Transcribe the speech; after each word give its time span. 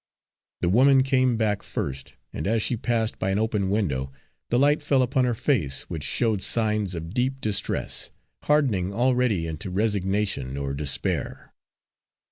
The 0.61 0.69
woman 0.69 1.03
came 1.03 1.37
back 1.37 1.61
first, 1.61 2.13
and 2.33 2.47
as 2.47 2.63
she 2.63 2.75
passed 2.75 3.19
by 3.19 3.29
an 3.29 3.37
open 3.37 3.69
window, 3.69 4.11
the 4.49 4.57
light 4.57 4.81
fell 4.81 5.03
upon 5.03 5.25
her 5.25 5.35
face, 5.35 5.83
which 5.91 6.03
showed 6.03 6.41
signs 6.41 6.95
of 6.95 7.13
deep 7.13 7.39
distress, 7.39 8.09
hardening 8.45 8.95
already 8.95 9.45
into 9.45 9.69
resignation 9.69 10.57
or 10.57 10.73
despair. 10.73 11.53